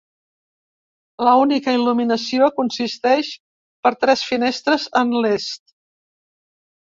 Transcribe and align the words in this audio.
L'única 1.25 1.73
il·luminació 1.79 2.47
consisteix 2.61 3.29
per 3.87 3.91
tres 4.05 4.23
finestres 4.31 4.87
en 5.03 5.13
l'est. 5.27 5.63